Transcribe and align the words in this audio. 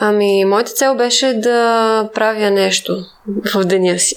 Ами, 0.00 0.44
моята 0.44 0.72
цел 0.72 0.94
беше 0.94 1.32
да 1.32 2.08
правя 2.14 2.50
нещо 2.50 3.04
в 3.54 3.64
деня 3.64 3.98
си. 3.98 4.14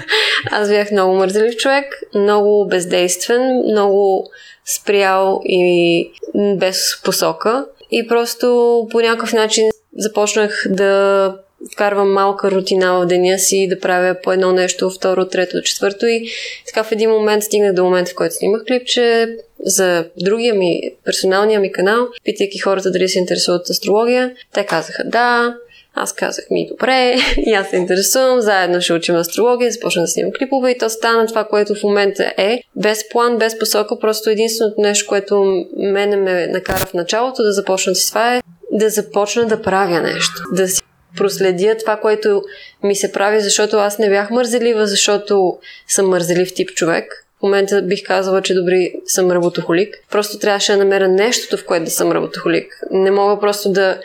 Аз 0.50 0.68
бях 0.68 0.90
много 0.90 1.14
мързелив 1.14 1.56
човек, 1.56 2.02
много 2.14 2.66
бездействен, 2.68 3.62
много 3.70 4.30
спрял 4.64 5.40
и 5.44 6.10
без 6.34 7.02
посока. 7.04 7.66
И 7.90 8.08
просто 8.08 8.46
по 8.90 9.00
някакъв 9.00 9.32
начин 9.32 9.68
започнах 9.96 10.64
да 10.68 11.34
вкарвам 11.72 12.12
малка 12.12 12.50
рутина 12.50 12.98
в 12.98 13.06
деня 13.06 13.38
си, 13.38 13.68
да 13.68 13.80
правя 13.80 14.16
по 14.22 14.32
едно 14.32 14.52
нещо, 14.52 14.90
второ, 14.90 15.28
трето, 15.28 15.62
четвърто 15.62 16.06
и 16.06 16.28
така 16.66 16.82
в 16.82 16.92
един 16.92 17.10
момент 17.10 17.44
стигна 17.44 17.74
до 17.74 17.84
момента, 17.84 18.10
в 18.10 18.14
който 18.14 18.34
снимах 18.34 18.64
клипче 18.64 19.36
за 19.64 20.04
другия 20.20 20.54
ми, 20.54 20.80
персоналния 21.04 21.60
ми 21.60 21.72
канал, 21.72 22.06
питайки 22.24 22.58
хората 22.58 22.90
дали 22.90 23.08
се 23.08 23.18
интересуват 23.18 23.60
от 23.60 23.70
астрология. 23.70 24.32
Те 24.54 24.66
казаха 24.66 25.04
да, 25.04 25.56
аз 25.94 26.12
казах 26.12 26.44
ми 26.50 26.68
добре, 26.70 27.16
и 27.46 27.52
аз 27.52 27.70
се 27.70 27.76
интересувам, 27.76 28.40
заедно 28.40 28.80
ще 28.80 28.92
учим 28.92 29.16
астрология, 29.16 29.70
започна 29.70 30.02
да 30.02 30.08
снимам 30.08 30.32
клипове 30.38 30.70
и 30.70 30.78
то 30.78 30.90
стана 30.90 31.26
това, 31.26 31.44
което 31.44 31.74
в 31.74 31.82
момента 31.82 32.32
е, 32.36 32.60
без 32.76 33.08
план, 33.08 33.38
без 33.38 33.58
посока, 33.58 33.98
просто 33.98 34.30
единственото 34.30 34.80
нещо, 34.80 35.06
което 35.08 35.64
мене 35.76 36.16
ме 36.16 36.46
накара 36.46 36.86
в 36.86 36.94
началото 36.94 37.42
да 37.42 37.52
започна 37.52 37.94
с 37.94 38.08
това 38.08 38.36
е 38.36 38.42
да 38.72 38.90
започна 38.90 39.46
да 39.46 39.62
правя 39.62 40.00
нещо, 40.00 40.32
да 40.52 40.68
си 40.68 40.82
проследя 41.16 41.76
това, 41.76 41.96
което 41.96 42.42
ми 42.82 42.96
се 42.96 43.12
прави, 43.12 43.40
защото 43.40 43.76
аз 43.76 43.98
не 43.98 44.08
бях 44.08 44.30
мързелива, 44.30 44.86
защото 44.86 45.58
съм 45.88 46.08
мързелив 46.08 46.54
тип 46.54 46.70
човек. 46.70 47.26
В 47.38 47.42
момента 47.42 47.82
бих 47.82 48.06
казала, 48.06 48.42
че 48.42 48.54
добри 48.54 48.94
съм 49.06 49.30
работохолик. 49.30 49.96
Просто 50.10 50.38
трябваше 50.38 50.72
да 50.72 50.78
намеря 50.78 51.08
нещото, 51.08 51.56
в 51.56 51.66
което 51.66 51.84
да 51.84 51.90
съм 51.90 52.12
работохолик. 52.12 52.80
Не 52.90 53.10
мога 53.10 53.40
просто 53.40 53.72
да 53.72 54.00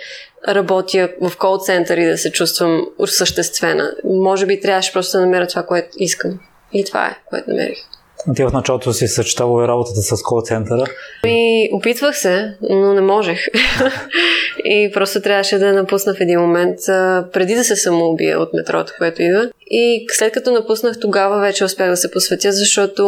работя 0.47 1.09
в 1.21 1.37
кол 1.37 1.57
център 1.57 1.97
и 1.97 2.05
да 2.05 2.17
се 2.17 2.31
чувствам 2.31 2.87
осъществена. 2.97 3.91
Може 4.03 4.45
би 4.45 4.61
трябваше 4.61 4.93
просто 4.93 5.17
да 5.17 5.25
намеря 5.25 5.47
това, 5.47 5.63
което 5.63 5.89
искам. 5.97 6.39
И 6.73 6.85
това 6.85 7.05
е, 7.05 7.17
което 7.29 7.49
намерих. 7.49 7.77
Ти 8.35 8.43
в 8.43 8.53
началото 8.53 8.93
си 8.93 9.07
съчетава 9.07 9.63
и 9.63 9.67
работата 9.67 10.01
с 10.01 10.23
кол 10.23 10.41
центъра. 10.41 10.83
И 11.25 11.69
опитвах 11.73 12.17
се, 12.17 12.53
но 12.61 12.93
не 12.93 13.01
можех. 13.01 13.39
и 14.65 14.91
просто 14.93 15.21
трябваше 15.21 15.57
да 15.57 15.73
напусна 15.73 16.13
в 16.13 16.21
един 16.21 16.39
момент, 16.39 16.79
преди 17.33 17.55
да 17.55 17.63
се 17.63 17.75
самоубия 17.75 18.39
от 18.39 18.53
метрото, 18.53 18.93
което 18.97 19.21
идва. 19.21 19.49
И 19.69 20.05
след 20.11 20.33
като 20.33 20.51
напуснах, 20.51 20.99
тогава 20.99 21.39
вече 21.39 21.65
успях 21.65 21.89
да 21.89 21.97
се 21.97 22.11
посветя, 22.11 22.51
защото 22.51 23.03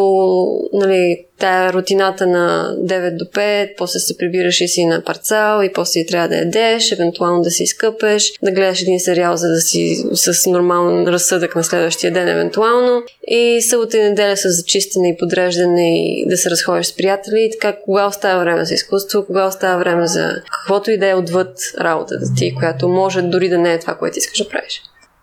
нали, 0.74 1.26
тая 1.40 1.74
рутината 1.74 2.28
на 2.28 2.76
9 2.80 3.18
до 3.18 3.26
5, 3.26 3.70
после 3.78 4.00
се 4.00 4.18
прибираш 4.18 4.62
и 4.62 4.68
си 4.68 4.86
на 4.86 5.02
парцал 5.02 5.64
и 5.64 5.74
после 5.74 6.06
трябва 6.06 6.28
да 6.28 6.36
ядеш, 6.36 6.92
евентуално 6.92 7.42
да 7.42 7.52
си 7.52 7.64
изкъпеш, 7.64 8.34
да 8.44 8.52
гледаш 8.52 8.82
един 8.82 9.00
сериал, 9.00 9.38
за 9.38 9.50
да 9.50 9.62
си 9.62 10.04
с 10.14 10.50
нормален 10.50 11.08
разсъдък 11.08 11.56
на 11.56 11.64
следващия 11.64 12.12
ден, 12.12 12.28
евентуално. 12.28 13.04
И 13.28 13.62
събота 13.62 13.98
и 13.98 14.04
неделя 14.04 14.38
с 14.38 14.50
зачистене 14.50 15.10
и 15.10 15.18
подреждане 15.18 16.10
и 16.10 16.26
да 16.30 16.38
се 16.38 16.50
разходиш 16.50 16.86
с 16.86 16.96
приятели. 16.96 17.42
И 17.44 17.52
така, 17.52 17.78
кога 17.86 18.08
остава 18.08 18.40
време 18.40 18.66
за 18.66 18.74
изкуство, 18.74 19.26
кога 19.26 19.48
остава 19.48 19.78
време 19.78 20.08
за 20.08 20.42
каквото 20.52 20.92
и 20.92 20.98
да 20.98 21.08
е 21.08 21.16
отвъд 21.16 21.58
работата 21.80 22.26
ти, 22.38 22.56
която 22.56 22.88
може 22.88 23.22
дори 23.22 23.50
да 23.50 23.58
не 23.58 23.74
е 23.74 23.80
това, 23.80 23.96
което 23.96 24.18
искаш 24.18 24.44
да 24.44 24.50
правиш. 24.50 24.82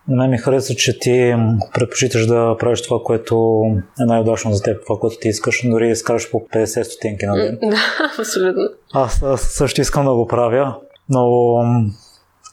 На 0.08 0.28
ми 0.28 0.38
харесва, 0.38 0.74
че 0.74 0.98
ти 0.98 1.34
предпочиташ 1.74 2.26
да 2.26 2.56
правиш 2.58 2.82
това, 2.82 2.98
което 3.04 3.64
е 4.00 4.04
най-удачно 4.04 4.52
за 4.52 4.62
теб, 4.62 4.82
това, 4.86 4.98
което 5.00 5.16
ти 5.20 5.28
искаш, 5.28 5.62
дори 5.64 5.90
изкараш 5.90 6.30
по 6.30 6.40
50 6.40 6.82
стотинки 6.82 7.26
на 7.26 7.36
ден. 7.36 7.58
Да, 7.62 7.76
абсолютно. 8.18 8.68
Аз, 8.92 9.22
аз 9.22 9.40
също 9.40 9.80
искам 9.80 10.04
да 10.04 10.14
го 10.14 10.26
правя, 10.26 10.76
но 11.08 11.62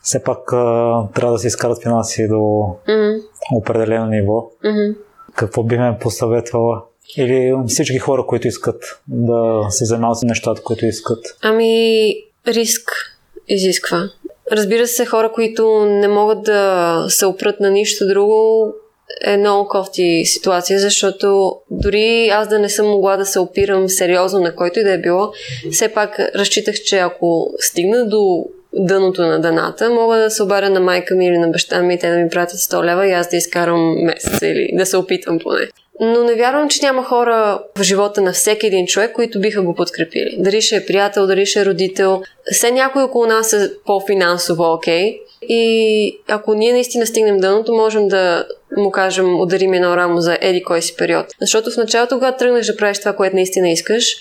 все 0.03 0.23
пак 0.23 0.53
а, 0.53 1.07
трябва 1.15 1.33
да 1.33 1.39
се 1.39 1.47
изкарат 1.47 1.83
финанси 1.83 2.27
до 2.27 2.33
mm-hmm. 2.33 3.21
определено 3.55 4.05
ниво. 4.05 4.51
Mm-hmm. 4.65 4.95
Какво 5.35 5.63
би 5.63 5.77
ме 5.77 5.97
посъветвала? 6.01 6.83
Или 7.17 7.53
всички 7.67 7.99
хора, 7.99 8.25
които 8.25 8.47
искат 8.47 9.01
да 9.07 9.65
се 9.69 9.85
занимават 9.85 10.17
с 10.17 10.23
нещата, 10.23 10.61
които 10.61 10.85
искат? 10.85 11.25
Ами, 11.41 12.15
риск 12.47 12.91
изисква. 13.47 14.09
Разбира 14.51 14.87
се, 14.87 15.05
хора, 15.05 15.31
които 15.31 15.85
не 15.85 16.07
могат 16.07 16.43
да 16.43 17.05
се 17.09 17.25
опрат 17.25 17.59
на 17.59 17.71
нищо 17.71 18.07
друго, 18.07 18.67
е 19.21 19.37
много 19.37 19.67
кофти 19.67 20.23
ситуация, 20.25 20.79
защото 20.79 21.55
дори 21.71 22.27
аз 22.27 22.47
да 22.47 22.59
не 22.59 22.69
съм 22.69 22.87
могла 22.87 23.17
да 23.17 23.25
се 23.25 23.39
опирам 23.39 23.89
сериозно 23.89 24.39
на 24.39 24.55
който 24.55 24.79
и 24.79 24.83
да 24.83 24.93
е 24.93 24.97
било, 24.97 25.31
все 25.71 25.93
пак 25.93 26.19
разчитах, 26.19 26.75
че 26.75 26.97
ако 26.97 27.53
стигна 27.59 28.05
до 28.05 28.45
дъното 28.73 29.21
на 29.21 29.41
даната, 29.41 29.89
мога 29.89 30.17
да 30.17 30.31
се 30.31 30.43
обаря 30.43 30.69
на 30.69 30.79
майка 30.79 31.15
ми 31.15 31.27
или 31.27 31.37
на 31.37 31.47
баща 31.47 31.81
ми 31.81 31.93
и 31.93 31.99
те 31.99 32.11
да 32.11 32.17
ми 32.17 32.29
пратят 32.29 32.59
100 32.59 32.85
лева 32.85 33.07
и 33.07 33.11
аз 33.11 33.29
да 33.29 33.37
изкарам 33.37 34.03
месец 34.03 34.41
или 34.41 34.69
да 34.73 34.85
се 34.85 34.97
опитам 34.97 35.39
поне. 35.39 35.67
Но 35.99 36.23
не 36.23 36.35
вярвам, 36.35 36.69
че 36.69 36.85
няма 36.85 37.03
хора 37.03 37.63
в 37.77 37.83
живота 37.83 38.21
на 38.21 38.33
всеки 38.33 38.67
един 38.67 38.87
човек, 38.87 39.11
които 39.11 39.39
биха 39.41 39.61
го 39.61 39.75
подкрепили. 39.75 40.35
Дали 40.37 40.61
ще 40.61 40.75
е 40.75 40.85
приятел, 40.85 41.27
дали 41.27 41.45
ще 41.45 41.61
е 41.61 41.65
родител. 41.65 42.21
Все 42.51 42.71
някой 42.71 43.03
около 43.03 43.25
нас 43.25 43.53
е 43.53 43.71
по-финансово 43.85 44.63
окей. 44.63 45.03
Okay. 45.03 45.19
И 45.49 46.19
ако 46.27 46.53
ние 46.53 46.73
наистина 46.73 47.07
стигнем 47.07 47.37
дъното, 47.37 47.73
можем 47.73 48.07
да 48.07 48.45
му 48.77 48.91
кажем, 48.91 49.39
ударим 49.39 49.73
едно 49.73 49.97
рамо 49.97 50.21
за 50.21 50.37
еди 50.41 50.63
кой 50.63 50.81
си 50.81 50.95
период. 50.95 51.25
Защото 51.41 51.71
в 51.71 51.77
началото, 51.77 52.15
когато 52.15 52.37
тръгнеш 52.37 52.65
да 52.65 52.77
правиш 52.77 52.99
това, 52.99 53.13
което 53.13 53.35
наистина 53.35 53.69
искаш, 53.69 54.15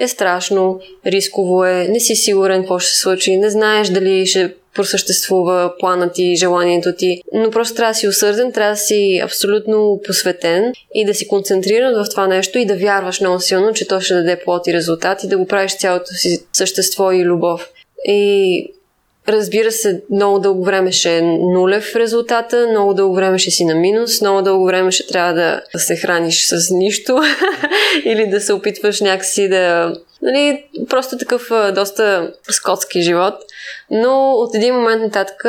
е 0.00 0.08
страшно, 0.08 0.80
рисково 1.06 1.64
е, 1.64 1.88
не 1.88 2.00
си 2.00 2.16
сигурен 2.16 2.60
какво 2.60 2.78
ще 2.78 2.92
се 2.92 3.00
случи, 3.00 3.36
не 3.36 3.50
знаеш 3.50 3.88
дали 3.88 4.26
ще 4.26 4.54
просъществува 4.78 5.72
планът 5.78 6.12
ти, 6.12 6.36
желанието 6.36 6.92
ти, 6.92 7.22
но 7.32 7.50
просто 7.50 7.74
трябва 7.74 7.90
да 7.90 7.98
си 7.98 8.08
усърден, 8.08 8.52
трябва 8.52 8.72
да 8.72 8.76
си 8.76 9.20
абсолютно 9.24 10.00
посветен 10.06 10.72
и 10.94 11.04
да 11.04 11.14
си 11.14 11.28
концентриран 11.28 12.04
в 12.04 12.10
това 12.10 12.26
нещо 12.26 12.58
и 12.58 12.66
да 12.66 12.76
вярваш 12.76 13.20
много 13.20 13.40
силно, 13.40 13.72
че 13.72 13.88
то 13.88 14.00
ще 14.00 14.14
даде 14.14 14.40
плод 14.44 14.66
и 14.66 14.72
резултат 14.72 15.24
и 15.24 15.28
да 15.28 15.38
го 15.38 15.46
правиш 15.46 15.78
цялото 15.78 16.14
си 16.14 16.42
същество 16.52 17.12
и 17.12 17.24
любов. 17.24 17.68
И 18.04 18.72
Разбира 19.28 19.72
се, 19.72 20.02
много 20.10 20.38
дълго 20.38 20.64
време 20.64 20.92
ще 20.92 21.18
е 21.18 21.22
нулев 21.22 21.96
резултата, 21.96 22.66
много 22.70 22.94
дълго 22.94 23.14
време 23.14 23.38
ще 23.38 23.50
си 23.50 23.64
на 23.64 23.74
минус, 23.74 24.20
много 24.20 24.42
дълго 24.42 24.66
време 24.66 24.90
ще 24.90 25.06
трябва 25.06 25.34
да 25.34 25.62
се 25.76 25.96
храниш 25.96 26.46
с 26.46 26.70
нищо 26.70 27.22
или 28.04 28.26
да 28.26 28.40
се 28.40 28.52
опитваш 28.52 29.00
някакси 29.00 29.48
да... 29.48 29.94
Нали, 30.22 30.64
просто 30.88 31.18
такъв 31.18 31.50
доста 31.74 32.32
скотски 32.50 33.02
живот. 33.02 33.34
Но 33.90 34.32
от 34.32 34.54
един 34.54 34.74
момент 34.74 35.02
нататък 35.02 35.44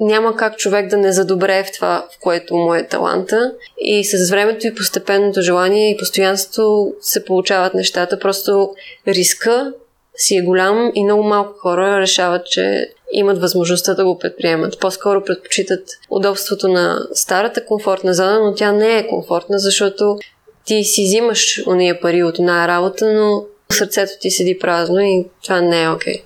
няма 0.00 0.36
как 0.36 0.56
човек 0.56 0.88
да 0.88 0.96
не 0.96 1.12
задобре 1.12 1.64
в 1.64 1.72
това, 1.72 2.06
в 2.16 2.20
което 2.20 2.56
му 2.56 2.74
е 2.74 2.86
таланта. 2.86 3.52
И 3.78 4.04
с 4.04 4.30
времето 4.30 4.66
и 4.66 4.74
постепенното 4.74 5.42
желание 5.42 5.90
и 5.90 5.96
постоянство 5.96 6.92
се 7.00 7.24
получават 7.24 7.74
нещата. 7.74 8.18
Просто 8.18 8.74
риска 9.08 9.72
си 10.16 10.36
е 10.36 10.42
голям 10.42 10.90
и 10.94 11.04
много 11.04 11.22
малко 11.22 11.58
хора 11.58 12.00
решават, 12.00 12.46
че 12.46 12.88
имат 13.12 13.40
възможността 13.40 13.94
да 13.94 14.04
го 14.04 14.18
предприемат. 14.18 14.80
По-скоро 14.80 15.24
предпочитат 15.24 15.88
удобството 16.10 16.68
на 16.68 17.06
старата 17.12 17.66
комфортна 17.66 18.14
зона, 18.14 18.40
но 18.44 18.54
тя 18.54 18.72
не 18.72 18.98
е 18.98 19.06
комфортна, 19.06 19.58
защото 19.58 20.18
ти 20.64 20.84
си 20.84 21.02
взимаш 21.04 21.62
уния 21.66 22.00
пари 22.00 22.22
от 22.22 22.38
една 22.38 22.68
работа, 22.68 23.12
но 23.12 23.44
сърцето 23.72 24.12
ти 24.20 24.30
седи 24.30 24.58
празно 24.58 25.00
и 25.00 25.26
това 25.44 25.60
не 25.60 25.82
е 25.82 25.88
окей. 25.88 26.14
Okay. 26.14 26.22